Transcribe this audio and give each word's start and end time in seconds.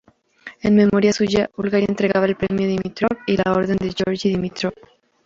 En 0.61 0.75
memoria 0.75 1.13
suya, 1.13 1.47
Bulgaria 1.55 1.85
entregaba 1.87 2.25
el 2.25 2.35
Premio 2.35 2.67
Dimitrov 2.67 3.19
y 3.27 3.37
la 3.37 3.53
Orden 3.53 3.77
de 3.77 3.93
Georgi 3.95 4.29
Dimitrov. 4.29 4.73